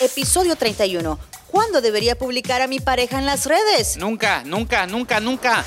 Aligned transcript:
episodio 0.00 0.56
31. 0.56 1.18
¿Cuándo 1.48 1.80
debería 1.80 2.16
publicar 2.16 2.60
a 2.60 2.66
mi 2.66 2.78
pareja 2.80 3.18
en 3.18 3.26
las 3.26 3.46
redes? 3.46 3.96
Nunca, 3.96 4.42
nunca, 4.44 4.86
nunca, 4.86 5.18
nunca. 5.20 5.64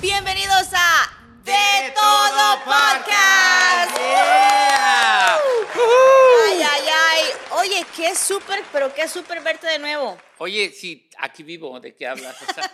Bienvenidos 0.00 0.68
a 0.72 1.10
De 1.44 1.92
Todo 1.94 2.58
Podcast. 2.64 3.96
Yeah. 3.96 5.34
Ay, 5.34 6.62
ay, 6.62 6.82
ay. 7.10 7.22
Oye, 7.58 7.86
qué 7.96 8.14
súper, 8.14 8.64
pero 8.72 8.92
qué 8.94 9.08
súper 9.08 9.42
verte 9.42 9.66
de 9.66 9.78
nuevo. 9.78 10.16
Oye, 10.38 10.72
sí, 10.72 11.08
aquí 11.18 11.42
vivo, 11.42 11.78
¿de 11.80 11.94
qué 11.94 12.06
hablas? 12.06 12.36
O 12.42 12.52
sea, 12.52 12.70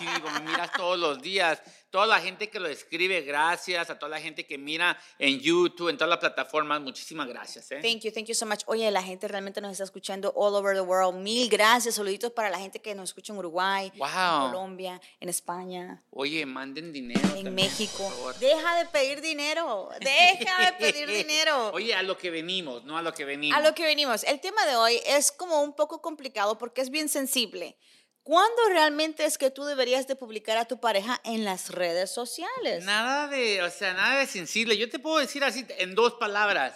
vivo, 0.00 0.30
me 0.30 0.40
miras 0.50 0.72
todos 0.72 0.98
los 0.98 1.20
días. 1.22 1.62
Toda 1.90 2.06
la 2.06 2.20
gente 2.20 2.50
que 2.50 2.58
lo 2.58 2.66
escribe, 2.68 3.20
gracias. 3.22 3.88
A 3.88 3.96
toda 3.98 4.10
la 4.10 4.20
gente 4.20 4.44
que 4.46 4.58
mira 4.58 4.98
en 5.18 5.38
YouTube, 5.38 5.90
en 5.90 5.96
todas 5.96 6.08
las 6.10 6.18
plataformas, 6.18 6.80
muchísimas 6.80 7.28
gracias. 7.28 7.70
¿eh? 7.70 7.78
Thank 7.80 8.00
you, 8.02 8.10
thank 8.12 8.26
you 8.26 8.34
so 8.34 8.46
much. 8.46 8.62
Oye, 8.66 8.90
la 8.90 9.00
gente 9.02 9.28
realmente 9.28 9.60
nos 9.60 9.70
está 9.72 9.84
escuchando 9.84 10.32
all 10.34 10.54
over 10.56 10.74
the 10.74 10.80
world. 10.80 11.14
Mil 11.20 11.48
gracias. 11.48 11.94
Saluditos 11.94 12.32
para 12.32 12.50
la 12.50 12.58
gente 12.58 12.80
que 12.80 12.96
nos 12.96 13.10
escucha 13.10 13.32
en 13.32 13.38
Uruguay, 13.38 13.92
Wow. 13.96 14.08
en 14.08 14.50
Colombia, 14.50 15.00
en 15.20 15.28
España, 15.28 16.02
Oye, 16.10 16.44
manden 16.46 16.92
dinero. 16.92 17.20
en 17.20 17.44
también, 17.44 17.54
México. 17.54 18.10
Deja 18.40 18.76
de 18.78 18.86
pedir 18.86 19.20
dinero. 19.20 19.90
Deja 20.00 20.64
de 20.66 20.72
pedir 20.72 21.06
dinero. 21.28 21.70
Oye, 21.74 21.94
a 21.94 22.02
lo 22.02 22.18
que 22.18 22.30
venimos, 22.30 22.82
no 22.84 22.98
a 22.98 23.02
lo 23.02 23.14
que 23.14 23.24
venimos. 23.24 23.56
A 23.56 23.62
lo 23.62 23.72
que 23.72 23.84
venimos. 23.84 24.24
El 24.24 24.40
tema 24.40 24.66
de 24.66 24.74
hoy 24.74 25.00
es 25.06 25.30
como 25.30 25.62
un 25.62 25.74
poco 25.76 26.02
complicado 26.02 26.58
porque 26.58 26.80
es 26.80 26.90
bien 26.90 27.08
sensible. 27.08 27.76
¿Cuándo 28.24 28.68
realmente 28.70 29.26
es 29.26 29.36
que 29.36 29.50
tú 29.50 29.64
deberías 29.64 30.06
de 30.06 30.16
publicar 30.16 30.56
a 30.56 30.64
tu 30.64 30.80
pareja 30.80 31.20
en 31.24 31.44
las 31.44 31.68
redes 31.68 32.10
sociales? 32.10 32.82
Nada 32.82 33.28
de, 33.28 33.62
o 33.62 33.70
sea, 33.70 33.92
nada 33.92 34.18
de 34.18 34.26
sensible. 34.26 34.78
Yo 34.78 34.88
te 34.88 34.98
puedo 34.98 35.18
decir 35.18 35.44
así 35.44 35.66
en 35.76 35.94
dos 35.94 36.14
palabras. 36.14 36.74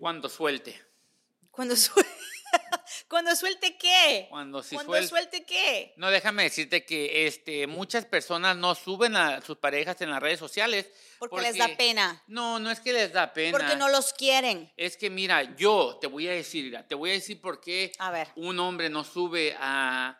Cuando 0.00 0.30
suelte. 0.30 0.82
Cuando 1.50 1.76
suelte. 1.76 2.10
¿Cuando 3.08 3.36
suelte 3.36 3.76
qué? 3.76 4.28
Cuando 4.30 4.62
sí 4.62 4.76
¿Cuando 4.76 4.92
suelte. 4.92 5.08
suelte 5.08 5.44
qué? 5.44 5.92
No, 5.98 6.10
déjame 6.10 6.44
decirte 6.44 6.86
que 6.86 7.26
este, 7.26 7.66
muchas 7.66 8.06
personas 8.06 8.56
no 8.56 8.74
suben 8.74 9.14
a 9.14 9.42
sus 9.42 9.58
parejas 9.58 10.00
en 10.00 10.10
las 10.10 10.22
redes 10.22 10.38
sociales. 10.38 10.90
Porque 11.18 11.42
les 11.42 11.58
da 11.58 11.68
pena. 11.76 12.22
No, 12.28 12.58
no 12.58 12.70
es 12.70 12.80
que 12.80 12.94
les 12.94 13.12
da 13.12 13.34
pena. 13.34 13.58
Porque 13.58 13.76
no 13.76 13.88
los 13.88 14.14
quieren. 14.14 14.72
Es 14.78 14.96
que 14.96 15.10
mira, 15.10 15.54
yo 15.56 15.98
te 16.00 16.06
voy 16.06 16.28
a 16.28 16.32
decir, 16.32 16.64
mira, 16.64 16.86
te 16.86 16.94
voy 16.94 17.10
a 17.10 17.12
decir 17.14 17.40
por 17.42 17.60
qué 17.60 17.92
A 17.98 18.10
ver. 18.10 18.28
un 18.36 18.58
hombre 18.58 18.88
no 18.88 19.04
sube 19.04 19.54
a, 19.58 20.18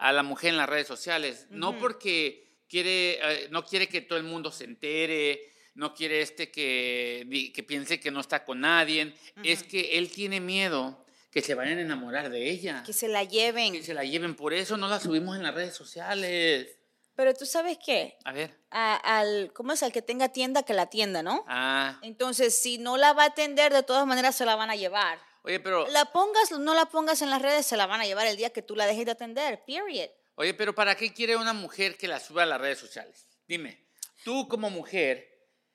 a 0.00 0.12
la 0.12 0.22
mujer 0.22 0.50
en 0.50 0.56
las 0.56 0.68
redes 0.68 0.86
sociales. 0.86 1.46
No 1.50 1.78
porque 1.78 2.48
quiere, 2.68 3.18
eh, 3.44 3.48
no 3.50 3.64
quiere 3.64 3.86
que 3.88 4.00
todo 4.00 4.18
el 4.18 4.24
mundo 4.24 4.50
se 4.50 4.64
entere, 4.64 5.52
no 5.74 5.94
quiere 5.94 6.22
este 6.22 6.50
que, 6.50 7.50
que 7.54 7.62
piense 7.62 8.00
que 8.00 8.10
no 8.10 8.20
está 8.20 8.44
con 8.44 8.60
nadie. 8.60 9.14
Es 9.44 9.62
que 9.62 9.98
él 9.98 10.10
tiene 10.10 10.40
miedo 10.40 11.04
que 11.30 11.42
se 11.42 11.54
vayan 11.54 11.78
a 11.78 11.82
enamorar 11.82 12.30
de 12.30 12.50
ella. 12.50 12.82
Que 12.84 12.92
se 12.94 13.08
la 13.08 13.24
lleven. 13.24 13.72
Que 13.74 13.82
se 13.82 13.94
la 13.94 14.02
lleven. 14.04 14.34
Por 14.34 14.54
eso 14.54 14.76
no 14.78 14.88
la 14.88 14.98
subimos 14.98 15.36
en 15.36 15.42
las 15.42 15.54
redes 15.54 15.74
sociales. 15.74 16.76
Pero 17.14 17.34
tú 17.34 17.44
sabes 17.44 17.76
qué? 17.84 18.16
A 18.24 18.32
ver. 18.32 18.56
A- 18.70 18.96
al, 19.18 19.52
¿Cómo 19.52 19.72
es? 19.72 19.82
Al 19.82 19.92
que 19.92 20.00
tenga 20.00 20.30
tienda, 20.30 20.62
que 20.62 20.72
la 20.72 20.86
tienda, 20.86 21.22
¿no? 21.22 21.44
Ah. 21.46 21.98
Entonces, 22.02 22.60
si 22.60 22.78
no 22.78 22.96
la 22.96 23.12
va 23.12 23.24
a 23.24 23.26
atender, 23.26 23.72
de 23.72 23.82
todas 23.82 24.06
maneras 24.06 24.34
se 24.34 24.46
la 24.46 24.56
van 24.56 24.70
a 24.70 24.76
llevar. 24.76 25.18
Oye, 25.42 25.58
pero, 25.60 25.86
La 25.88 26.04
pongas, 26.06 26.50
no 26.52 26.74
la 26.74 26.86
pongas 26.86 27.22
en 27.22 27.30
las 27.30 27.40
redes, 27.40 27.66
se 27.66 27.76
la 27.76 27.86
van 27.86 28.00
a 28.00 28.06
llevar 28.06 28.26
el 28.26 28.36
día 28.36 28.50
que 28.50 28.62
tú 28.62 28.76
la 28.76 28.86
dejes 28.86 29.06
de 29.06 29.12
atender. 29.12 29.62
Period. 29.66 30.10
oye, 30.34 30.54
pero 30.54 30.74
¿para 30.74 30.94
qué 30.96 31.12
quiere 31.12 31.36
una 31.36 31.52
mujer 31.52 31.96
que 31.96 32.08
la 32.08 32.20
suba 32.20 32.42
a 32.42 32.46
las 32.46 32.60
redes 32.60 32.78
sociales? 32.78 33.26
Dime, 33.48 33.86
tú 34.24 34.46
como 34.48 34.68
mujer, 34.70 35.26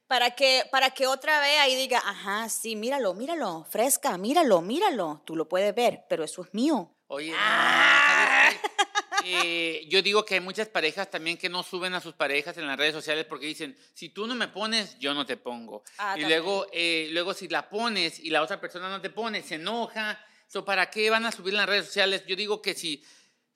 Para 0.07 0.35
que, 0.35 0.63
para 0.71 0.91
que 0.91 1.07
otra 1.07 1.39
vea 1.39 1.67
y 1.67 1.75
diga, 1.75 1.97
ajá, 1.97 2.47
sí, 2.47 2.75
míralo, 2.75 3.15
míralo, 3.15 3.65
fresca, 3.67 4.17
míralo, 4.19 4.61
míralo. 4.61 5.23
Tú 5.25 5.35
lo 5.35 5.49
puedes 5.49 5.73
ver, 5.73 6.05
pero 6.07 6.23
eso 6.23 6.43
es 6.43 6.53
mío. 6.53 6.95
Oye, 7.07 7.33
Ah. 7.35 8.14
Eh, 9.25 9.85
yo 9.89 10.01
digo 10.01 10.23
que 10.23 10.35
hay 10.35 10.39
muchas 10.39 10.69
parejas 10.69 11.09
también 11.09 11.37
que 11.37 11.49
no 11.49 11.63
suben 11.63 11.93
a 11.95 12.01
sus 12.01 12.13
parejas 12.13 12.57
en 12.57 12.67
las 12.67 12.77
redes 12.77 12.93
sociales 12.93 13.25
porque 13.25 13.47
dicen, 13.47 13.77
si 13.93 14.09
tú 14.09 14.27
no 14.27 14.35
me 14.35 14.47
pones, 14.47 14.97
yo 14.99 15.13
no 15.13 15.25
te 15.25 15.37
pongo. 15.37 15.83
Ah, 15.97 16.15
y 16.15 16.21
también. 16.21 16.29
luego, 16.29 16.67
eh, 16.71 17.07
luego 17.11 17.33
si 17.33 17.47
la 17.47 17.67
pones 17.69 18.19
y 18.19 18.29
la 18.29 18.43
otra 18.43 18.61
persona 18.61 18.89
no 18.89 19.01
te 19.01 19.09
pone, 19.09 19.41
se 19.41 19.55
enoja. 19.55 20.23
So, 20.47 20.63
¿Para 20.63 20.89
qué 20.91 21.09
van 21.09 21.25
a 21.25 21.31
subir 21.31 21.53
en 21.53 21.57
las 21.57 21.69
redes 21.69 21.87
sociales? 21.87 22.23
Yo 22.27 22.35
digo 22.35 22.61
que 22.61 22.75
si, 22.75 23.03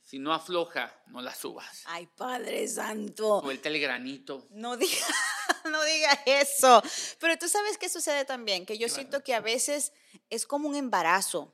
si 0.02 0.18
no 0.18 0.34
afloja, 0.34 0.92
no 1.08 1.22
la 1.22 1.36
subas. 1.36 1.84
Ay, 1.86 2.08
Padre 2.08 2.68
Santo. 2.68 3.42
Suelta 3.42 3.70
el 3.70 3.80
granito. 3.80 4.48
No 4.50 4.76
diga, 4.76 5.06
no 5.66 5.84
diga 5.84 6.20
eso. 6.26 6.82
Pero 7.20 7.38
tú 7.38 7.48
sabes 7.48 7.78
qué 7.78 7.90
sucede 7.90 8.26
también, 8.26 8.66
que 8.66 8.78
yo 8.78 8.88
¿Qué 8.88 8.94
siento 8.94 9.24
que 9.24 9.36
a 9.36 9.40
veces 9.40 9.94
es 10.32 10.48
como 10.48 10.68
un 10.68 10.76
embarazo. 10.76 11.54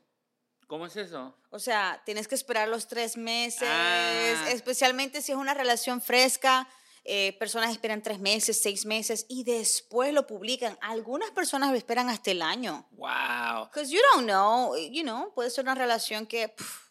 ¿Cómo 0.66 0.86
es 0.86 0.96
eso? 0.96 1.36
O 1.50 1.58
sea, 1.58 2.02
tienes 2.04 2.26
que 2.28 2.34
esperar 2.34 2.68
los 2.68 2.88
tres 2.88 3.16
meses, 3.16 3.68
Ah. 3.70 4.50
especialmente 4.50 5.22
si 5.22 5.32
es 5.32 5.38
una 5.38 5.54
relación 5.54 6.00
fresca. 6.02 6.68
eh, 7.08 7.36
personas 7.38 7.70
esperan 7.70 8.02
tres 8.02 8.18
meses, 8.18 8.60
seis 8.60 8.84
meses 8.84 9.26
y 9.28 9.44
después 9.44 10.12
lo 10.12 10.26
publican. 10.26 10.76
Algunas 10.80 11.30
personas 11.30 11.70
lo 11.70 11.76
esperan 11.76 12.08
hasta 12.10 12.32
el 12.32 12.42
año. 12.42 12.84
Wow. 12.90 13.66
Because 13.66 13.92
you 13.94 14.00
don't 14.12 14.24
know, 14.26 14.74
you 14.76 15.04
know, 15.04 15.32
puede 15.32 15.50
ser 15.50 15.62
una 15.62 15.76
relación 15.76 16.26
que 16.26 16.48
pf, 16.48 16.90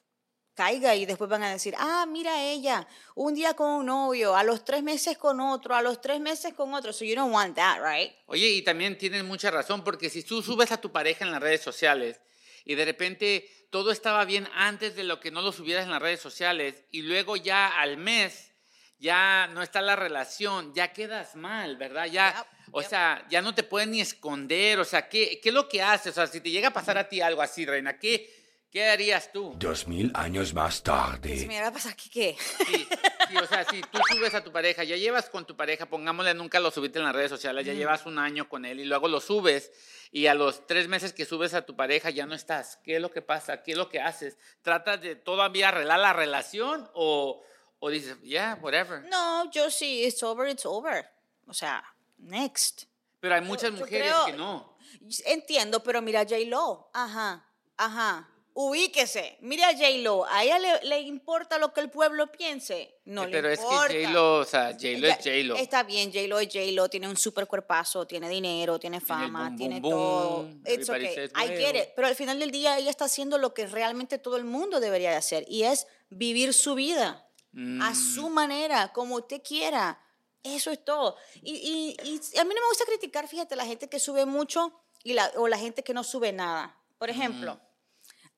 caiga 0.53 0.95
y 0.95 1.05
después 1.05 1.29
van 1.29 1.43
a 1.43 1.51
decir, 1.51 1.75
ah, 1.77 2.05
mira 2.07 2.41
ella, 2.43 2.87
un 3.13 3.33
día 3.33 3.55
con 3.55 3.69
un 3.69 3.87
novio, 3.87 4.37
a 4.37 4.43
los 4.45 4.63
tres 4.63 4.83
meses 4.83 5.17
con 5.17 5.41
otro, 5.41 5.75
a 5.75 5.81
los 5.81 5.99
tres 5.99 6.21
meses 6.21 6.53
con 6.53 6.73
otro. 6.73 6.93
So 6.93 7.03
you 7.03 7.13
don't 7.15 7.33
want 7.33 7.57
that, 7.57 7.79
right? 7.83 8.13
Oye, 8.27 8.47
y 8.47 8.61
también 8.61 8.97
tienes 8.97 9.25
mucha 9.25 9.51
razón, 9.51 9.83
porque 9.83 10.09
si 10.09 10.23
tú 10.23 10.41
subes 10.41 10.71
a 10.71 10.77
tu 10.79 10.93
pareja 10.93 11.25
en 11.25 11.31
las 11.33 11.41
redes 11.41 11.59
sociales 11.61 12.21
y 12.65 12.75
de 12.75 12.85
repente 12.85 13.49
todo 13.69 13.91
estaba 13.91 14.25
bien 14.25 14.47
antes 14.53 14.95
de 14.95 15.03
lo 15.03 15.19
que 15.19 15.31
no 15.31 15.41
lo 15.41 15.51
subieras 15.51 15.85
en 15.85 15.91
las 15.91 16.01
redes 16.01 16.19
sociales 16.19 16.83
y 16.91 17.03
luego 17.03 17.37
ya 17.37 17.67
al 17.79 17.97
mes 17.97 18.51
ya 18.97 19.47
no 19.53 19.61
está 19.61 19.81
la 19.81 19.95
relación, 19.95 20.73
ya 20.73 20.93
quedas 20.93 21.35
mal, 21.35 21.77
¿verdad? 21.77 22.05
Ya, 22.07 22.33
Yep, 22.33 22.73
o 22.73 22.81
yep. 22.81 22.89
sea, 22.89 23.25
ya 23.29 23.41
no 23.41 23.53
te 23.53 23.63
pueden 23.63 23.91
ni 23.91 24.01
esconder, 24.01 24.79
o 24.79 24.85
sea, 24.85 25.07
¿qué, 25.07 25.39
¿qué 25.41 25.49
es 25.49 25.55
lo 25.55 25.69
que 25.69 25.81
haces? 25.81 26.13
O 26.13 26.15
sea, 26.15 26.27
si 26.27 26.41
te 26.41 26.49
llega 26.49 26.69
a 26.69 26.73
pasar 26.73 26.97
a 26.97 27.07
ti 27.07 27.21
algo 27.21 27.41
así, 27.41 27.65
Reina, 27.65 27.99
¿qué, 27.99 28.44
qué 28.71 28.89
harías 28.89 29.31
tú? 29.31 29.53
Dos 29.57 29.87
mil 29.87 30.11
años 30.15 30.53
más 30.53 30.75
Si 30.75 30.81
tarde. 30.83 31.45
me 31.47 31.61
va 31.61 31.67
a 31.67 31.71
pasar 31.71 31.93
aquí, 31.93 32.09
¿qué? 32.09 32.37
Sí, 32.65 32.87
sí, 33.29 33.37
o 33.37 33.47
sea, 33.47 33.63
si 33.65 33.81
tú 33.81 33.99
subes 34.11 34.33
a 34.33 34.43
tu 34.43 34.51
pareja, 34.51 34.83
ya 34.83 34.97
llevas 34.97 35.29
con 35.29 35.45
tu 35.45 35.55
pareja, 35.55 35.85
pongámosle, 35.87 36.33
nunca 36.33 36.59
lo 36.59 36.71
subiste 36.71 36.99
en 36.99 37.05
las 37.05 37.15
redes 37.15 37.29
sociales, 37.31 37.65
ya 37.65 37.73
llevas 37.73 38.05
un 38.05 38.19
año 38.19 38.49
con 38.49 38.65
él 38.65 38.79
y 38.79 38.85
luego 38.85 39.07
lo 39.07 39.19
subes 39.21 39.71
y 40.11 40.27
a 40.27 40.33
los 40.33 40.65
tres 40.67 40.87
meses 40.87 41.13
que 41.13 41.25
subes 41.25 41.53
a 41.53 41.65
tu 41.65 41.75
pareja 41.75 42.09
ya 42.09 42.25
no 42.25 42.35
estás. 42.35 42.77
¿Qué 42.83 42.95
es 42.97 43.01
lo 43.01 43.11
que 43.11 43.21
pasa? 43.21 43.63
¿Qué 43.63 43.71
es 43.71 43.77
lo 43.77 43.89
que 43.89 43.99
haces? 44.01 44.37
¿Tratas 44.61 45.01
de 45.01 45.15
todavía 45.15 45.69
arreglar 45.69 45.99
la 45.99 46.13
relación 46.13 46.89
o, 46.93 47.41
o 47.79 47.89
dices, 47.89 48.19
yeah, 48.21 48.57
whatever? 48.61 49.03
No, 49.09 49.49
yo 49.51 49.69
sí, 49.71 50.03
it's 50.05 50.21
over, 50.23 50.47
it's 50.49 50.65
over. 50.65 51.05
O 51.47 51.53
sea, 51.53 51.83
next. 52.17 52.83
Pero 53.19 53.35
hay 53.35 53.41
muchas 53.41 53.71
yo 53.71 53.77
mujeres 53.77 54.07
creo- 54.13 54.25
que 54.25 54.33
no. 54.33 54.77
Entiendo, 55.25 55.83
pero 55.83 56.01
mira 56.01 56.21
J-Lo. 56.23 56.89
Ajá, 56.93 57.45
ajá. 57.77 58.29
Ubíquese. 58.57 59.37
Mira 59.41 59.67
a 59.67 59.73
J-Lo. 59.73 60.23
A 60.25 60.45
ella 60.45 60.57
le, 60.59 60.81
le 60.83 61.01
importa 61.01 61.57
lo 61.59 61.73
que 61.73 61.81
el 61.81 61.89
pueblo 61.89 62.31
piense. 62.31 62.99
No 63.03 63.23
Eh, 63.23 63.25
le 63.27 63.31
Pero 63.33 63.49
es 63.49 63.59
importa. 63.59 63.87
que 63.89 64.03
J-Lo, 64.05 64.35
o 64.39 64.45
sea, 64.45 64.71
J-Lo 64.71 65.07
es 65.09 65.15
J-Lo. 65.17 65.55
Está 65.57 65.83
bien, 65.83 66.09
J-Lo 66.13 66.39
es 66.39 66.47
J-Lo, 66.47 66.87
tiene 66.89 67.09
un 67.09 67.17
super 67.17 67.47
cuerpazo, 67.47 68.07
tiene 68.07 68.29
dinero, 68.29 68.79
tiene 68.79 68.99
Tiene 69.01 69.05
fama, 69.05 69.47
boom, 69.49 69.57
tiene 69.57 69.79
boom, 69.81 69.91
todo. 69.91 70.29
boom, 70.43 70.63
It's 70.65 70.89
okay. 70.89 71.25
I 71.35 71.47
get 71.57 71.75
it. 71.75 71.89
Pero 71.97 72.07
al 72.07 72.15
final 72.15 72.39
del 72.39 72.51
día 72.51 72.77
ella 72.77 72.89
está 72.89 73.05
haciendo 73.05 73.37
lo 73.37 73.53
que 73.53 73.67
realmente 73.67 74.17
todo 74.19 74.37
el 74.37 74.45
mundo 74.45 74.79
debería 74.79 75.09
de 75.11 75.17
hacer 75.17 75.43
y 75.49 75.63
es 75.63 75.85
vivir 76.09 76.53
su 76.53 76.75
vida 76.75 77.27
a 77.53 77.91
Mm. 77.91 77.95
su 77.95 78.29
manera, 78.29 78.93
como 78.93 79.15
usted 79.15 79.41
quiera. 79.43 80.01
Eso 80.43 80.71
es 80.71 80.83
todo. 80.85 81.17
Y, 81.41 81.53
y- 81.53 81.97
y 82.03 82.37
a 82.37 82.43
mí 82.45 82.53
no 82.53 82.61
me 82.61 82.67
gusta 82.69 82.85
criticar, 82.85 83.27
fíjate, 83.27 83.55
la 83.57 83.65
gente 83.65 83.89
que 83.89 83.99
sube 83.99 84.25
mucho 84.25 84.73
y 85.03 85.11
la, 85.13 85.29
o 85.35 85.47
la 85.49 85.57
gente 85.57 85.83
que 85.83 85.93
no 85.93 86.03
sube 86.05 86.31
nada. 86.31 86.77
Por 86.97 87.09
ejemplo, 87.09 87.59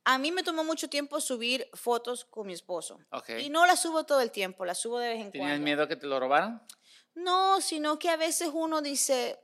a 0.10 0.18
mí 0.18 0.32
me 0.32 0.42
tomó 0.42 0.64
mucho 0.64 0.88
tiempo 0.90 1.20
subir 1.20 1.70
fotos 1.74 2.24
con 2.24 2.48
mi 2.48 2.54
esposo. 2.54 2.98
Y 3.40 3.50
no 3.50 3.66
las 3.66 3.82
subo 3.82 4.06
todo 4.06 4.22
el 4.22 4.32
tiempo, 4.32 4.64
las 4.64 4.78
subo 4.80 5.00
de 5.00 5.10
vez 5.10 5.20
en 5.20 5.32
¿Tenías 5.34 5.50
cuando. 5.50 5.66
miedo 5.66 5.86
que 5.86 5.98
te 5.98 6.08
lo 6.08 6.18
robaran? 6.18 6.66
No, 7.14 7.60
sino 7.60 8.00
que 8.00 8.10
a 8.10 8.16
veces 8.16 8.50
uno 8.54 8.82
dice, 8.82 9.38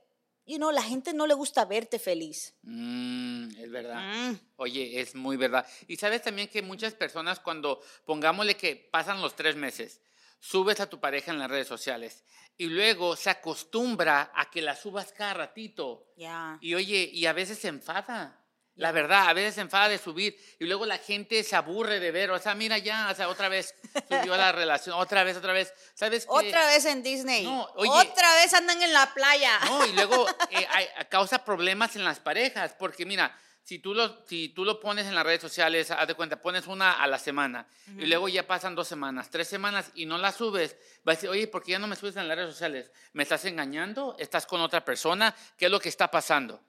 you 0.46 0.56
know, 0.56 0.72
la 0.72 0.82
gente 0.82 1.14
no 1.14 1.28
le 1.28 1.34
gusta 1.34 1.66
verte 1.66 2.00
feliz. 2.00 2.56
Mm, 2.62 3.60
es 3.60 3.72
verdad. 3.72 4.14
Mm. 4.14 4.40
Oye, 4.56 5.02
es 5.02 5.16
muy 5.16 5.36
verdad. 5.36 5.68
Y 5.90 5.98
sabes 5.98 6.22
también 6.22 6.48
que 6.48 6.62
muchas 6.62 6.94
personas 6.94 7.42
cuando, 7.42 7.82
pongámosle 8.06 8.56
que 8.56 8.78
pasan 8.78 9.22
los 9.22 9.36
tres 9.36 9.58
meses, 9.58 10.00
subes 10.40 10.80
a 10.80 10.90
tu 10.90 10.98
pareja 11.02 11.32
en 11.32 11.40
las 11.40 11.52
redes 11.52 11.68
sociales 11.68 12.24
y 12.56 12.68
luego 12.68 13.18
se 13.18 13.30
acostumbra 13.30 14.32
a 14.34 14.50
que 14.50 14.62
la 14.62 14.78
subas 14.78 15.12
cada 15.12 15.34
ratito. 15.34 16.14
Ya. 16.16 16.58
Y 16.62 16.74
oye, 16.76 17.10
y 17.12 17.26
a 17.26 17.34
veces 17.34 17.60
se 17.60 17.68
enfada. 17.68 18.40
La 18.76 18.92
verdad, 18.92 19.30
a 19.30 19.34
veces 19.34 19.56
se 19.56 19.62
enfada 19.62 19.88
de 19.88 20.00
subir 20.00 20.36
y 20.60 20.66
luego 20.66 20.86
la 20.88 20.98
gente 20.98 21.44
se 21.44 21.56
aburre 21.56 22.00
de 22.00 22.10
ver, 22.12 22.32
o 22.32 22.40
sea, 22.40 22.56
mira 22.56 22.80
ya, 22.80 23.10
o 23.12 23.16
sea, 23.16 23.30
otra 23.30 23.48
vez 23.48 23.76
subió 24.10 24.36
la 24.36 24.52
relación, 24.52 24.96
otra 24.98 25.24
vez, 25.24 25.38
otra 25.38 25.54
vez. 25.54 25.72
¿Sabes 25.94 26.26
qué? 26.26 26.32
Otra 26.32 26.66
vez 26.66 26.84
en 26.86 27.04
Disney. 27.04 27.44
No, 27.44 27.66
oye. 27.76 27.92
Otra 27.92 28.34
vez 28.36 28.52
andan 28.56 28.82
en 28.82 28.92
la 28.92 29.14
playa. 29.14 29.60
No, 29.66 29.86
y 29.86 29.92
luego 29.94 30.28
eh, 30.50 30.66
hay- 30.72 30.88
causa 31.10 31.46
problemas 31.46 31.96
en 31.96 32.04
las 32.04 32.20
parejas, 32.20 32.74
porque 32.80 33.06
mira, 33.06 33.38
si 33.64 33.78
tú, 33.78 33.94
lo, 33.94 34.26
si 34.26 34.50
tú 34.50 34.66
lo 34.66 34.80
pones 34.80 35.06
en 35.06 35.14
las 35.14 35.24
redes 35.24 35.42
sociales, 35.42 35.92
haz 35.92 36.08
de 36.08 36.16
cuenta, 36.16 36.42
pones 36.42 36.66
una 36.66 36.94
a 36.94 37.06
la 37.08 37.20
semana 37.20 37.68
y 37.88 38.08
luego 38.08 38.28
ya 38.28 38.46
pasan 38.48 38.74
dos 38.76 38.88
semanas, 38.88 39.30
tres 39.30 39.48
semanas 39.48 39.92
y 39.94 40.06
no 40.08 40.18
la 40.18 40.32
subes, 40.32 40.76
va 41.08 41.14
a 41.14 41.16
decir, 41.16 41.30
oye, 41.30 41.48
¿por 41.48 41.64
qué 41.64 41.72
ya 41.74 41.80
no 41.80 41.88
me 41.88 41.96
subes 41.96 42.16
en 42.18 42.28
las 42.28 42.36
redes 42.36 42.52
sociales? 42.52 42.92
¿Me 43.14 43.22
estás 43.24 43.46
engañando? 43.46 44.16
¿Estás 44.20 44.46
con 44.48 44.60
otra 44.62 44.84
persona? 44.84 45.34
¿Qué 45.56 45.66
es 45.66 45.72
lo 45.72 45.80
que 45.80 45.90
está 45.90 46.10
pasando? 46.10 46.60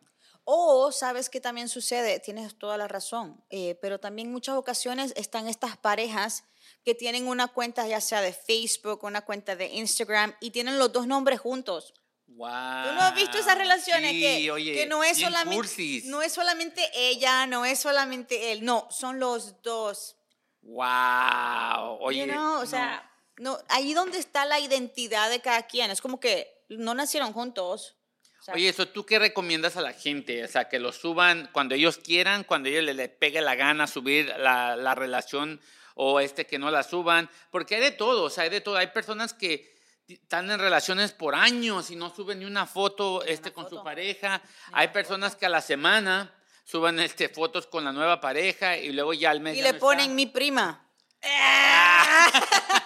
O 0.44 0.92
sabes 0.92 1.30
que 1.30 1.40
también 1.40 1.68
sucede, 1.68 2.20
tienes 2.20 2.58
toda 2.58 2.76
la 2.76 2.86
razón, 2.86 3.42
eh, 3.48 3.78
pero 3.80 3.98
también 3.98 4.30
muchas 4.30 4.56
ocasiones 4.56 5.14
están 5.16 5.48
estas 5.48 5.78
parejas 5.78 6.44
que 6.84 6.94
tienen 6.94 7.26
una 7.28 7.48
cuenta 7.48 7.86
ya 7.86 8.00
sea 8.00 8.20
de 8.20 8.34
Facebook, 8.34 9.04
una 9.04 9.22
cuenta 9.24 9.56
de 9.56 9.66
Instagram 9.68 10.34
y 10.40 10.50
tienen 10.50 10.78
los 10.78 10.92
dos 10.92 11.06
nombres 11.06 11.40
juntos. 11.40 11.94
Wow. 12.26 12.48
¿Tú 12.48 12.92
no 12.94 13.00
has 13.00 13.14
visto 13.14 13.38
esas 13.38 13.56
relaciones 13.56 14.10
Sí, 14.10 14.20
que, 14.20 14.50
oye, 14.50 14.74
que 14.74 14.86
no, 14.86 15.02
es 15.04 15.18
solamente, 15.18 15.56
cursis. 15.56 16.04
no 16.06 16.20
es 16.20 16.32
solamente 16.32 16.90
ella, 16.94 17.46
no 17.46 17.64
es 17.64 17.78
solamente 17.78 18.52
él, 18.52 18.64
no, 18.64 18.86
son 18.90 19.20
los 19.20 19.62
dos. 19.62 20.16
Wow. 20.62 21.98
Oye. 22.00 22.26
You 22.26 22.32
know, 22.32 22.56
o 22.56 22.60
no. 22.60 22.66
sea, 22.66 23.10
no, 23.36 23.58
ahí 23.68 23.94
donde 23.94 24.18
está 24.18 24.44
la 24.46 24.58
identidad 24.60 25.30
de 25.30 25.40
cada 25.40 25.62
quien, 25.66 25.90
es 25.90 26.00
como 26.00 26.20
que 26.20 26.64
no 26.68 26.94
nacieron 26.94 27.32
juntos. 27.32 27.96
Sea, 28.44 28.54
Oye, 28.54 28.68
eso 28.68 28.86
tú 28.88 29.06
qué 29.06 29.18
recomiendas 29.18 29.78
a 29.78 29.80
la 29.80 29.94
gente? 29.94 30.44
O 30.44 30.48
sea, 30.48 30.68
que 30.68 30.78
lo 30.78 30.92
suban 30.92 31.48
cuando 31.50 31.74
ellos 31.74 31.96
quieran, 31.96 32.44
cuando 32.44 32.68
ellos 32.68 32.84
les, 32.84 32.94
les 32.94 33.08
pegue 33.08 33.40
la 33.40 33.54
gana 33.54 33.86
subir 33.86 34.26
la, 34.38 34.76
la 34.76 34.94
relación 34.94 35.62
o 35.94 36.20
este 36.20 36.44
que 36.46 36.58
no 36.58 36.70
la 36.70 36.82
suban, 36.82 37.30
porque 37.50 37.76
hay 37.76 37.80
de 37.80 37.92
todo, 37.92 38.24
o 38.24 38.30
sea, 38.30 38.44
hay 38.44 38.50
de 38.50 38.60
todo. 38.60 38.76
Hay 38.76 38.88
personas 38.88 39.32
que 39.32 39.74
están 40.06 40.50
en 40.50 40.58
relaciones 40.58 41.12
por 41.12 41.34
años 41.34 41.90
y 41.90 41.96
no 41.96 42.14
suben 42.14 42.40
ni 42.40 42.44
una 42.44 42.66
foto 42.66 43.24
este 43.24 43.50
con 43.50 43.64
su 43.64 43.70
foto. 43.70 43.84
pareja. 43.84 44.42
Hay 44.72 44.88
personas 44.88 45.36
que 45.36 45.46
a 45.46 45.48
la 45.48 45.62
semana 45.62 46.30
suban 46.64 47.00
este 47.00 47.30
fotos 47.30 47.66
con 47.66 47.82
la 47.82 47.92
nueva 47.92 48.20
pareja 48.20 48.76
y 48.76 48.92
luego 48.92 49.14
ya 49.14 49.30
al 49.30 49.40
mes 49.40 49.54
y 49.56 49.60
ya 49.60 49.64
le 49.64 49.72
no 49.72 49.78
ponen 49.78 50.00
está. 50.00 50.14
mi 50.14 50.26
prima. 50.26 50.80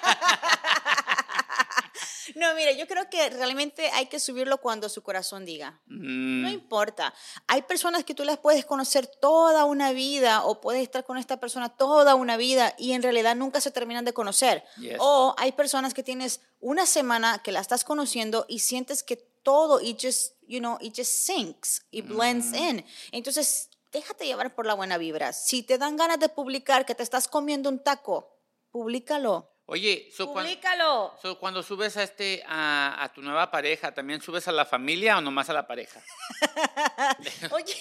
No, 2.38 2.55
mire, 2.55 2.76
yo 2.76 2.87
creo 2.87 3.11
que 3.11 3.31
realmente 3.31 3.90
hay 3.90 4.06
que 4.06 4.20
subirlo 4.20 4.58
cuando 4.58 4.88
su 4.88 5.02
corazón 5.02 5.44
diga. 5.44 5.81
Mm, 5.87 6.43
No 6.43 6.50
importa. 6.50 7.12
Hay 7.49 7.62
personas 7.62 8.05
que 8.05 8.14
tú 8.14 8.23
las 8.25 8.38
puedes 8.38 8.64
conocer 8.64 9.08
toda 9.08 9.64
una 9.64 9.90
vida 9.93 10.44
o 10.44 10.61
puedes 10.61 10.82
estar 10.82 11.05
con 11.05 11.19
esta 11.19 11.40
persona 11.40 11.69
toda 11.69 12.14
una 12.14 12.37
vida 12.37 12.75
y 12.79 12.93
en 12.93 13.02
realidad 13.02 13.35
nunca 13.35 13.61
se 13.61 13.73
terminan 13.73 14.05
de 14.05 14.12
conocer. 14.12 14.62
Yes. 14.81 14.99
O 15.00 15.35
hay 15.37 15.50
personas 15.50 15.94
que 15.94 16.05
tienes 16.05 16.40
una 16.61 16.87
semana 16.87 17.40
que 17.43 17.50
la 17.50 17.58
estás 17.58 17.82
conociendo 17.82 18.46
y 18.49 18.61
sientes 18.61 19.02
que 19.02 19.17
todo 19.17 19.81
it 19.81 19.99
just, 20.00 20.35
you 20.46 20.61
know, 20.61 20.79
it 20.81 20.94
just 20.96 21.11
sinks, 21.11 21.82
it 21.90 22.06
blends 22.06 22.55
in. 22.55 22.85
Entonces, 23.11 23.69
déjate 23.90 24.26
llevar 24.26 24.55
por 24.55 24.64
la 24.64 24.75
buena 24.75 24.96
vibra. 24.96 25.32
Si 25.32 25.64
te 25.64 25.76
dan 25.76 25.96
ganas 25.96 26.20
de 26.20 26.29
publicar 26.29 26.87
que 26.87 26.94
te 26.94 27.02
estás 27.02 27.26
comiendo 27.26 27.69
un 27.69 27.82
taco, 27.82 28.32
públicalo. 28.70 29.50
Oye, 29.70 30.09
so, 30.17 30.32
cuan- 30.32 30.47
Públicalo. 30.47 31.15
so, 31.20 31.38
cuando 31.38 31.62
subes 31.62 31.94
a, 31.99 32.03
este, 32.03 32.43
a, 32.49 33.03
a 33.05 33.12
tu 33.12 33.20
nueva 33.20 33.50
pareja, 33.50 33.93
¿también 33.93 34.23
subes 34.23 34.49
a 34.49 34.53
la 34.53 34.65
familia 34.65 35.19
o 35.19 35.20
nomás 35.20 35.50
a 35.50 35.53
la 35.53 35.67
pareja? 35.67 36.00
Oye, 37.50 37.75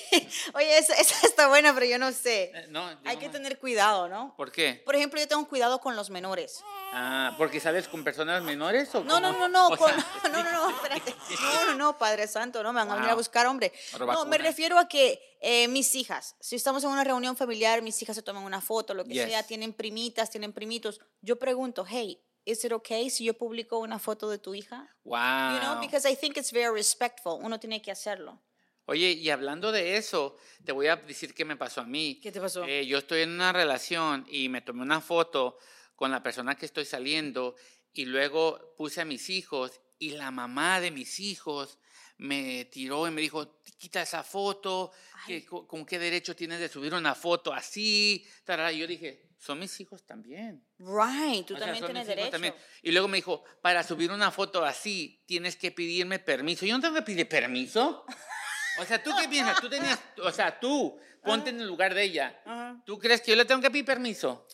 oye, 0.54 0.78
esa, 0.78 0.94
esa 0.96 1.26
está 1.28 1.48
buena, 1.48 1.74
pero 1.74 1.86
yo 1.86 1.98
no 1.98 2.12
sé. 2.12 2.52
Eh, 2.54 2.66
no, 2.70 2.90
Hay 3.06 3.16
que 3.18 3.30
tener 3.30 3.58
cuidado, 3.58 4.10
¿no? 4.10 4.34
¿Por 4.36 4.52
qué? 4.52 4.82
Por 4.86 4.96
ejemplo, 4.96 5.20
yo 5.20 5.28
tengo 5.30 5.48
cuidado 5.48 5.80
con 5.80 5.96
los 5.96 6.10
menores. 6.10 6.62
Ah, 6.94 7.34
¿porque 7.38 7.60
sales 7.62 7.88
con 7.88 8.04
personas 8.04 8.44
menores 8.44 8.94
o 8.96 9.04
No, 9.04 9.20
no, 9.20 9.32
no, 9.32 9.48
no, 9.48 9.68
O 9.72 9.78
con- 9.78 9.90
sea, 9.94 10.06
no, 10.32 10.44
no, 10.44 10.52
no, 10.52 10.70
espérate. 10.70 11.16
No, 11.42 11.66
no, 11.68 11.74
no, 11.76 11.98
Padre 11.98 12.28
Santo, 12.28 12.64
no 12.64 12.74
me 12.74 12.80
van 12.82 12.92
a 12.92 12.96
venir 12.96 13.10
a 13.12 13.16
buscar, 13.16 13.46
hombre. 13.48 13.72
No, 14.00 14.26
me 14.26 14.38
refiero 14.38 14.78
a 14.78 14.88
que 14.90 15.37
eh, 15.40 15.68
mis 15.68 15.94
hijas, 15.96 16.36
si 16.40 16.56
estamos 16.56 16.84
en 16.84 16.90
una 16.90 17.04
reunión 17.04 17.36
familiar, 17.38 17.82
mis 17.82 18.02
hijas 18.02 18.16
se 18.16 18.22
toman 18.24 18.44
una 18.44 18.62
foto, 18.62 18.94
lo 18.94 19.04
que 19.04 19.14
Yes. 19.14 19.30
sea, 19.30 19.44
tienen 19.44 19.74
primitas, 19.74 20.30
tienen 20.30 20.54
primitos. 20.54 21.00
Yo 21.22 21.38
pregunto, 21.38 21.86
hey, 21.88 22.20
¿is 22.46 22.64
it 22.66 22.72
okay 22.72 23.10
si 23.10 23.26
yo 23.26 23.34
publico 23.36 23.78
una 23.80 24.00
foto 24.00 24.30
de 24.30 24.40
tu 24.40 24.56
hija? 24.56 24.88
Wow. 25.04 25.18
You 25.54 25.60
know, 25.60 25.80
because 25.82 26.10
I 26.10 26.16
think 26.16 26.38
it's 26.38 26.52
very 26.52 26.74
respectful. 26.74 27.40
Uno 27.42 27.60
tiene 27.60 27.82
que 27.82 27.92
hacerlo. 27.92 28.42
Oye, 28.86 29.12
y 29.12 29.30
hablando 29.30 29.72
de 29.74 29.98
eso, 29.98 30.38
te 30.64 30.72
voy 30.72 30.88
a 30.88 30.96
decir 30.96 31.34
qué 31.34 31.44
me 31.44 31.58
pasó 31.58 31.82
a 31.82 31.86
mí. 31.86 32.20
¿Qué 32.24 32.32
te 32.32 32.40
pasó? 32.40 32.64
Eh, 32.64 32.86
yo 32.88 32.98
estoy 33.00 33.22
en 33.24 33.32
una 33.32 33.52
relación 33.52 34.26
y 34.30 34.48
me 34.48 34.62
tomé 34.62 34.82
una 34.82 35.02
foto 35.02 35.58
con 35.96 36.10
la 36.10 36.24
persona 36.24 36.56
que 36.56 36.66
estoy 36.66 36.86
saliendo 36.86 37.56
y 37.92 38.06
luego 38.06 38.74
puse 38.78 39.02
a 39.02 39.06
mis 39.06 39.30
hijos 39.30 39.82
y 40.00 40.12
la 40.12 40.32
mamá 40.32 40.80
de 40.80 40.92
mis 40.92 41.20
hijos 41.20 41.80
me 42.18 42.66
tiró 42.66 43.08
y 43.08 43.12
me 43.12 43.22
dijo, 43.22 43.60
quita 43.78 44.02
esa 44.02 44.24
foto, 44.24 44.92
co- 45.50 45.68
¿con 45.68 45.86
qué 45.86 46.00
derecho 46.00 46.36
tienes 46.36 46.60
de 46.60 46.70
subir 46.70 46.94
una 46.94 47.14
foto 47.16 47.54
así? 47.54 48.28
Tarara. 48.44 48.72
Y 48.72 48.80
yo 48.80 48.88
dije, 48.88 49.30
son 49.38 49.60
mis 49.60 49.80
hijos 49.80 50.04
también. 50.06 50.66
Right, 50.80 51.46
tú 51.46 51.56
O 51.56 51.60
también 51.60 51.84
tienes 51.86 52.08
derecho. 52.08 52.32
también. 52.32 52.56
Y 52.82 52.92
luego 52.92 53.08
me 53.08 53.18
dijo, 53.18 53.44
para 53.62 53.84
subir 53.84 54.12
una 54.12 54.32
foto 54.32 54.66
así, 54.66 55.24
tienes 55.28 55.56
que 55.56 55.72
pedirme 55.72 56.18
permiso. 56.20 56.66
Yo 56.66 56.76
no 56.76 56.82
tengo 56.82 56.96
que 56.96 57.02
pedir 57.04 57.28
permiso. 57.30 58.04
O 58.80 58.86
sea, 58.86 59.02
¿tú 59.02 59.12
qué 59.20 59.28
piensas? 59.28 59.60
Tú 59.62 59.70
tenías, 59.70 60.00
o 60.24 60.32
sea, 60.32 60.60
tú, 60.60 61.00
ponte 61.24 61.50
en 61.52 61.60
el 61.62 61.68
lugar 61.68 61.94
de 61.94 62.04
ella. 62.04 62.42
Ajá. 62.46 62.82
¿Tú 62.86 62.98
crees 63.00 63.22
que 63.22 63.32
yo 63.32 63.38
le 63.38 63.46
tengo 63.46 63.62
que 63.62 63.70
pedir 63.72 63.86
permiso? 63.86 64.48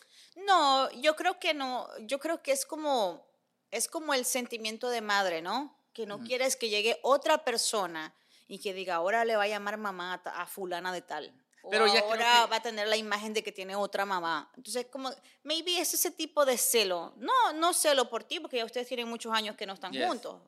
No, 0.46 0.90
yo 1.00 1.14
creo 1.16 1.38
que 1.38 1.54
no. 1.54 1.88
Yo 2.00 2.18
creo 2.18 2.42
que 2.42 2.52
es 2.52 2.66
como, 2.66 3.26
es 3.70 3.86
como 3.88 4.12
el 4.14 4.24
sentimiento 4.24 4.88
de 4.90 5.00
madre, 5.00 5.40
¿no? 5.42 5.78
Que 5.94 6.06
no 6.06 6.18
quieres 6.20 6.56
que 6.56 6.68
llegue 6.68 6.98
otra 7.02 7.38
persona 7.44 8.12
y 8.48 8.58
que 8.58 8.74
diga, 8.74 8.96
ahora 8.96 9.24
le 9.24 9.36
va 9.36 9.44
a 9.44 9.48
llamar 9.48 9.76
mamá 9.78 10.20
a, 10.24 10.46
fulana 10.46 10.92
de 10.92 11.00
tal. 11.02 11.32
O 11.62 11.70
Pero 11.70 11.86
ya 11.86 12.00
ahora 12.00 12.42
que- 12.44 12.50
va 12.50 12.56
a 12.56 12.60
tener 12.62 12.86
la 12.88 12.96
imagen 12.96 13.32
de 13.32 13.42
que 13.42 13.50
tiene 13.50 13.74
otra 13.74 14.04
mamá. 14.04 14.50
Entonces, 14.54 14.86
como, 14.90 15.10
maybe 15.44 15.78
es 15.80 15.94
ese 15.94 16.10
tipo 16.10 16.44
de 16.44 16.58
celo. 16.58 17.14
No, 17.16 17.52
no 17.54 17.72
celo 17.72 18.10
por 18.10 18.22
ti, 18.22 18.38
porque 18.38 18.58
ya 18.58 18.66
ustedes 18.66 18.86
tienen 18.86 19.08
muchos 19.08 19.32
años 19.32 19.56
que 19.56 19.64
no 19.64 19.72
están 19.72 19.92
Yes. 19.92 20.06
juntos. 20.06 20.42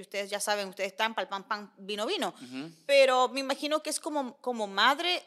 Ustedes 0.00 0.30
ya 0.30 0.38
saben, 0.38 0.68
ustedes 0.68 0.92
están 0.92 1.14
pal 1.16 1.26
pan 1.28 1.42
pan, 1.48 1.72
vino 1.78 2.06
vino. 2.06 2.32
Pero 2.86 3.28
me 3.28 3.40
imagino 3.40 3.82
que 3.82 3.90
es 3.90 3.98
como, 3.98 4.36
como 4.36 4.68
madre, 4.68 5.20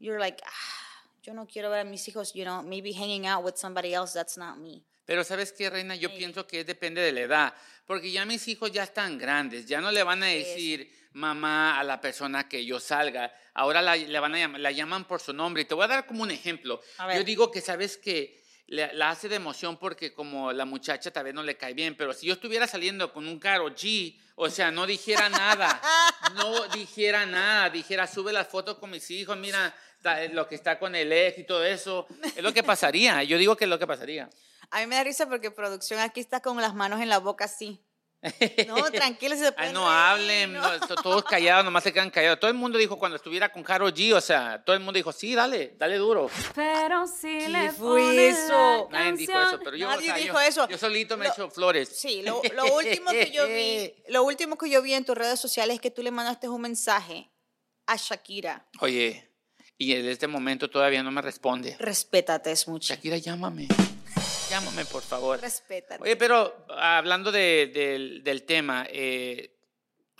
you're 0.00 0.18
like, 0.20 0.42
ah, 0.44 1.08
yo 1.22 1.32
no 1.32 1.46
quiero 1.46 1.70
ver 1.70 1.80
a 1.80 1.84
mis 1.84 2.06
hijos, 2.08 2.34
you 2.34 2.44
know, 2.44 2.62
maybe 2.62 2.92
hanging 2.92 3.26
out 3.26 3.42
with 3.42 3.54
somebody 3.56 3.94
else 3.94 4.12
that's 4.12 4.36
not 4.36 4.58
me. 4.58 4.82
Pero 5.06 5.24
¿sabes 5.24 5.52
qué, 5.52 5.68
Reina? 5.70 5.94
Yo 5.96 6.08
Sí. 6.08 6.16
pienso 6.18 6.46
que 6.46 6.64
depende 6.64 7.00
de 7.02 7.12
la 7.12 7.20
edad. 7.20 7.54
Porque 7.86 8.10
ya 8.10 8.24
mis 8.24 8.46
hijos 8.48 8.72
ya 8.72 8.84
están 8.84 9.18
grandes. 9.18 9.66
Ya 9.66 9.80
no 9.80 9.90
le 9.92 10.02
van 10.02 10.22
a 10.22 10.26
decir 10.26 10.90
mamá 11.12 11.78
a 11.78 11.84
la 11.84 12.00
persona 12.00 12.48
que 12.48 12.64
yo 12.64 12.80
salga. 12.80 13.32
Ahora 13.52 13.82
la, 13.82 13.96
le 13.96 14.18
van 14.18 14.34
a 14.34 14.38
llamar, 14.38 14.60
la 14.60 14.70
llaman 14.72 15.04
por 15.04 15.20
su 15.20 15.32
nombre. 15.32 15.62
Y 15.62 15.64
te 15.66 15.74
voy 15.74 15.84
a 15.84 15.88
dar 15.88 16.06
como 16.06 16.22
un 16.22 16.30
ejemplo. 16.30 16.80
Yo 17.14 17.22
digo 17.24 17.50
que, 17.50 17.60
¿sabes 17.60 17.96
que 17.98 18.42
la 18.66 19.10
hace 19.10 19.28
de 19.28 19.36
emoción 19.36 19.76
porque 19.78 20.14
como 20.14 20.50
la 20.50 20.64
muchacha 20.64 21.10
tal 21.10 21.24
vez 21.24 21.34
no 21.34 21.42
le 21.42 21.56
cae 21.56 21.74
bien, 21.74 21.94
pero 21.96 22.14
si 22.14 22.26
yo 22.26 22.32
estuviera 22.32 22.66
saliendo 22.66 23.12
con 23.12 23.28
un 23.28 23.38
caro 23.38 23.68
G, 23.68 24.18
o 24.36 24.48
sea, 24.48 24.70
no 24.70 24.86
dijera 24.86 25.28
nada, 25.28 25.80
no 26.34 26.66
dijera 26.68 27.26
nada, 27.26 27.68
dijera, 27.68 28.06
sube 28.06 28.32
las 28.32 28.48
fotos 28.48 28.78
con 28.78 28.90
mis 28.90 29.08
hijos, 29.10 29.36
mira 29.36 29.72
lo 30.32 30.48
que 30.48 30.54
está 30.54 30.78
con 30.78 30.94
el 30.94 31.12
ex 31.12 31.38
y 31.38 31.44
todo 31.44 31.62
eso, 31.62 32.06
es 32.34 32.42
lo 32.42 32.54
que 32.54 32.62
pasaría, 32.62 33.22
yo 33.22 33.36
digo 33.36 33.54
que 33.54 33.64
es 33.64 33.70
lo 33.70 33.78
que 33.78 33.86
pasaría. 33.86 34.28
A 34.74 34.80
mí 34.80 34.86
me 34.86 34.96
da 34.96 35.04
risa 35.04 35.28
porque 35.28 35.50
producción 35.50 36.00
aquí 36.00 36.18
está 36.20 36.40
con 36.40 36.60
las 36.60 36.74
manos 36.74 37.00
en 37.00 37.08
la 37.08 37.18
boca 37.18 37.44
así. 37.44 37.80
No, 38.66 38.82
tranquilo, 38.90 39.36
se 39.36 39.52
Ay, 39.56 39.72
no 39.74 39.80
reír, 39.84 39.96
hablen, 39.98 40.52
no. 40.54 40.62
no, 40.62 40.80
to- 40.86 40.96
todos 40.96 41.24
callados, 41.24 41.62
nomás 41.64 41.82
se 41.84 41.92
quedan 41.92 42.10
callados. 42.10 42.40
Todo 42.40 42.50
el 42.50 42.56
mundo 42.56 42.78
dijo 42.78 42.98
cuando 42.98 43.16
estuviera 43.16 43.52
con 43.52 43.62
Karol 43.62 43.92
G, 43.92 44.14
o 44.14 44.20
sea, 44.20 44.64
todo 44.64 44.74
el 44.74 44.80
mundo 44.80 44.96
dijo, 44.96 45.12
sí, 45.12 45.34
dale, 45.34 45.74
dale 45.78 45.96
duro. 45.98 46.30
Pero 46.54 47.06
si 47.06 47.28
¿Qué 47.38 47.48
le 47.50 47.70
fue 47.70 48.00
pones 48.00 48.38
eso? 48.38 48.88
la 48.90 48.98
Nadie 48.98 49.12
dijo 49.18 49.32
canción- 49.34 49.54
eso, 49.54 49.60
pero 49.62 49.76
yo, 49.76 49.88
o 49.88 49.90
Nadie 49.90 50.06
sea, 50.06 50.16
dijo 50.16 50.34
yo, 50.34 50.40
eso. 50.40 50.68
yo 50.68 50.78
solito 50.78 51.16
me 51.18 51.26
Lo- 51.26 51.32
echo 51.32 51.50
flores. 51.50 51.88
Sí, 51.90 52.22
lo, 52.22 52.40
lo 52.54 52.74
último 52.74 53.10
que 53.10 53.30
yo 53.30 53.46
vi, 53.46 53.94
lo 54.08 54.24
último 54.24 54.56
que 54.56 54.70
yo 54.70 54.80
vi 54.80 54.94
en 54.94 55.04
tus 55.04 55.16
redes 55.16 55.38
sociales 55.38 55.74
es 55.76 55.80
que 55.82 55.90
tú 55.90 56.02
le 56.02 56.10
mandaste 56.10 56.48
un 56.48 56.62
mensaje 56.62 57.30
a 57.86 57.96
Shakira. 57.96 58.66
Oye, 58.80 59.30
y 59.76 59.92
en 59.92 60.08
este 60.08 60.26
momento 60.28 60.70
todavía 60.70 61.02
no 61.02 61.10
me 61.10 61.20
responde. 61.20 61.76
Respétate, 61.78 62.50
es 62.52 62.66
mucho. 62.66 62.88
Shakira, 62.94 63.18
llámame. 63.18 63.68
Llámame, 64.50 64.84
por 64.84 65.02
favor. 65.02 65.40
Respétate. 65.40 66.02
Oye, 66.02 66.16
pero 66.16 66.66
hablando 66.68 67.32
de- 67.32 67.70
del, 67.72 68.22
del 68.22 68.42
tema, 68.44 68.86
eh, 68.90 69.50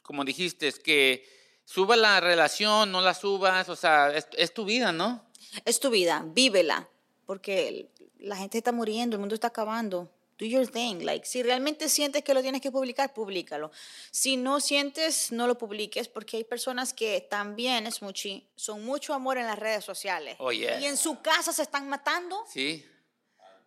como 0.03 0.25
dijiste, 0.25 0.69
es 0.69 0.79
que 0.79 1.29
suba 1.65 1.97
la 1.97 2.21
relación, 2.21 2.91
no 2.91 3.01
la 3.01 3.15
subas, 3.15 3.69
o 3.69 3.77
sea, 3.77 4.15
es, 4.15 4.27
es 4.37 4.53
tu 4.53 4.65
vida, 4.65 4.93
¿no? 4.93 5.25
Es 5.65 5.79
tu 5.81 5.91
vida, 5.91 6.23
vívela, 6.27 6.89
porque 7.27 7.91
la 8.19 8.37
gente 8.37 8.59
está 8.59 8.73
muriendo, 8.73 9.17
el 9.17 9.21
mundo 9.21 9.35
está 9.35 9.49
acabando. 9.49 10.11
Do 10.37 10.47
your 10.47 10.67
thing. 10.67 10.97
Like, 11.05 11.25
si 11.27 11.45
realmente 11.45 11.89
sientes 11.89 12.25
que 12.25 12.35
lo 12.35 12.43
tienes 12.43 12.61
que 12.61 12.73
publicar, 12.73 13.15
públicalo. 13.15 13.71
Si 14.11 14.37
no 14.37 14.59
sientes, 14.61 15.31
no 15.31 15.47
lo 15.47 15.57
publiques, 15.57 16.09
porque 16.09 16.39
hay 16.39 16.45
personas 16.45 16.93
que 16.93 17.21
también, 17.31 17.87
es 17.87 18.03
muchi, 18.03 18.45
son 18.57 18.85
mucho 18.85 19.15
amor 19.15 19.39
en 19.39 19.47
las 19.47 19.57
redes 19.59 19.85
sociales. 19.85 20.35
Oh, 20.41 20.51
yeah. 20.51 20.81
Y 20.81 20.87
en 20.87 20.97
su 20.97 21.21
casa 21.23 21.53
se 21.53 21.63
están 21.63 21.89
matando, 21.89 22.45
Sí. 22.53 22.85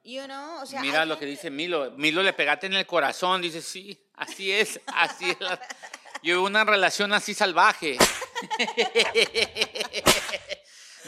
You 0.07 0.23
know, 0.25 0.61
o 0.61 0.65
sea, 0.65 0.81
Mira 0.81 1.05
lo 1.05 1.19
que 1.19 1.25
dice 1.25 1.49
Milo. 1.51 1.91
Milo 1.97 2.23
le 2.23 2.33
pegaste 2.33 2.65
en 2.67 2.73
el 2.75 2.85
corazón. 2.87 3.41
Dice, 3.41 3.61
sí, 3.61 3.99
así 4.15 4.51
es, 4.51 4.79
así 4.87 5.29
es. 5.29 5.39
la- 5.39 5.59
Yo 6.23 6.41
una 6.41 6.63
relación 6.63 7.13
así 7.13 7.35
salvaje. 7.35 7.97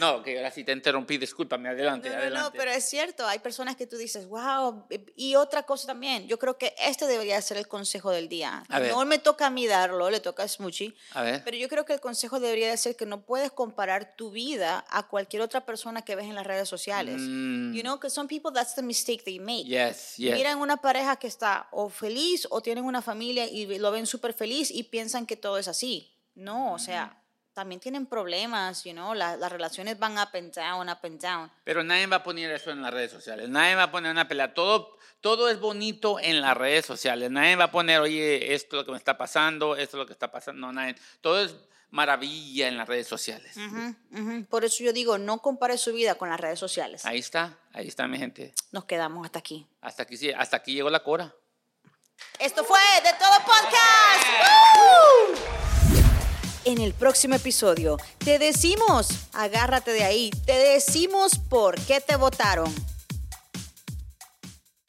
No, 0.00 0.22
que 0.22 0.36
ahora 0.38 0.50
sí 0.50 0.64
te 0.64 0.72
interrumpí, 0.72 1.18
discúlpame, 1.18 1.68
adelante, 1.68 2.08
No, 2.08 2.14
no, 2.16 2.20
adelante. 2.22 2.50
no, 2.50 2.52
pero 2.58 2.70
es 2.70 2.88
cierto, 2.88 3.26
hay 3.26 3.38
personas 3.38 3.76
que 3.76 3.86
tú 3.86 3.96
dices, 3.96 4.26
wow, 4.26 4.86
y 5.14 5.34
otra 5.36 5.62
cosa 5.64 5.86
también, 5.86 6.26
yo 6.26 6.38
creo 6.38 6.56
que 6.58 6.74
este 6.78 7.06
debería 7.06 7.40
ser 7.42 7.56
el 7.58 7.68
consejo 7.68 8.10
del 8.10 8.28
día. 8.28 8.64
A 8.68 8.80
ver. 8.80 8.90
No 8.92 9.04
me 9.04 9.18
toca 9.18 9.46
a 9.46 9.50
mí 9.50 9.66
darlo, 9.66 10.10
le 10.10 10.20
toca 10.20 10.42
a 10.42 10.48
Smoochie, 10.48 10.94
A 11.12 11.22
ver. 11.22 11.42
pero 11.44 11.56
yo 11.56 11.68
creo 11.68 11.84
que 11.84 11.92
el 11.92 12.00
consejo 12.00 12.40
debería 12.40 12.70
de 12.70 12.76
ser 12.76 12.96
que 12.96 13.06
no 13.06 13.22
puedes 13.22 13.50
comparar 13.52 14.16
tu 14.16 14.30
vida 14.30 14.84
a 14.90 15.06
cualquier 15.06 15.42
otra 15.42 15.64
persona 15.66 16.02
que 16.02 16.16
ves 16.16 16.26
en 16.26 16.34
las 16.34 16.46
redes 16.46 16.68
sociales. 16.68 17.16
Mm. 17.20 17.74
You 17.74 17.82
know, 17.82 17.96
because 17.96 18.14
some 18.14 18.28
people 18.28 18.50
that's 18.52 18.74
the 18.74 18.82
mistake 18.82 19.22
they 19.24 19.38
make. 19.38 19.64
Yes, 19.64 20.16
yes. 20.16 20.34
Miran 20.34 20.58
una 20.58 20.78
pareja 20.78 21.16
que 21.16 21.26
está 21.26 21.68
o 21.72 21.88
feliz 21.90 22.46
o 22.50 22.60
tienen 22.62 22.84
una 22.84 23.02
familia 23.02 23.46
y 23.46 23.66
lo 23.78 23.90
ven 23.92 24.06
súper 24.06 24.32
feliz 24.32 24.70
y 24.70 24.84
piensan 24.84 25.26
que 25.26 25.36
todo 25.36 25.58
es 25.58 25.68
así. 25.68 26.16
No, 26.34 26.72
o 26.72 26.78
sea, 26.78 27.19
también 27.54 27.80
tienen 27.80 28.06
problemas, 28.06 28.84
you 28.84 28.92
know, 28.92 29.12
la- 29.14 29.36
las 29.36 29.50
relaciones 29.52 29.98
van 29.98 30.18
up 30.18 30.28
and 30.34 30.52
down, 30.54 30.88
up 30.88 30.98
and 31.02 31.20
down. 31.20 31.52
Pero 31.64 31.82
nadie 31.82 32.06
va 32.06 32.16
a 32.16 32.22
poner 32.22 32.50
eso 32.50 32.70
en 32.70 32.80
las 32.82 32.92
redes 32.92 33.10
sociales. 33.10 33.48
Nadie 33.48 33.74
va 33.74 33.84
a 33.84 33.90
poner 33.90 34.10
una 34.12 34.26
pelea. 34.28 34.54
Todo, 34.54 34.96
todo 35.20 35.48
es 35.48 35.58
bonito 35.60 36.18
en 36.20 36.40
las 36.40 36.56
redes 36.56 36.86
sociales. 36.86 37.30
Nadie 37.30 37.56
va 37.56 37.64
a 37.64 37.70
poner, 37.70 38.00
oye, 38.00 38.54
esto 38.54 38.76
es 38.76 38.80
lo 38.80 38.84
que 38.86 38.92
me 38.92 38.98
está 38.98 39.18
pasando, 39.18 39.76
esto 39.76 39.96
es 39.96 39.98
lo 40.00 40.06
que 40.06 40.12
está 40.12 40.30
pasando. 40.30 40.60
No, 40.66 40.72
nadie. 40.72 40.94
Todo 41.20 41.40
es 41.42 41.54
maravilla 41.90 42.68
en 42.68 42.76
las 42.76 42.86
redes 42.88 43.08
sociales. 43.08 43.56
Ujú, 43.56 43.96
ujú. 44.12 44.44
Por 44.46 44.64
eso 44.64 44.84
yo 44.84 44.92
digo, 44.92 45.18
no 45.18 45.38
compare 45.42 45.76
su 45.76 45.92
vida 45.92 46.14
con 46.14 46.28
las 46.30 46.38
redes 46.38 46.58
sociales. 46.58 47.04
Ahí 47.04 47.18
está, 47.18 47.58
ahí 47.72 47.88
está 47.88 48.06
mi 48.06 48.16
gente. 48.16 48.54
Nos 48.70 48.84
quedamos 48.84 49.24
hasta 49.26 49.40
aquí. 49.40 49.66
Hasta 49.80 50.04
aquí, 50.04 50.16
sí, 50.16 50.30
hasta 50.30 50.56
aquí 50.58 50.74
llegó 50.74 50.88
la 50.88 51.02
cora. 51.02 51.34
Esto 52.38 52.62
fue 52.62 52.78
De 53.02 53.10
Todo 53.18 53.36
Podcast. 53.44 54.26
¡Woo! 54.76 55.49
En 56.66 56.78
el 56.78 56.92
próximo 56.92 57.36
episodio 57.36 57.96
te 58.18 58.38
decimos, 58.38 59.08
agárrate 59.32 59.92
de 59.92 60.04
ahí, 60.04 60.30
te 60.44 60.52
decimos 60.52 61.38
por 61.48 61.80
qué 61.80 62.02
te 62.02 62.16
votaron. 62.16 62.70